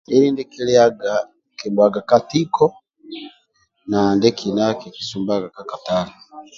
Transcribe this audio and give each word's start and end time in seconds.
Lieli 0.09 0.27
ndiekikiliaga 0.31 1.11
kikibhuaga 1.57 1.99
ka 2.09 2.17
tiko 2.29 2.65
na 3.89 3.99
ndietolo 4.15 4.65
kikibhuaga 4.79 5.47
ka 5.55 5.61
kakatale 5.69 6.13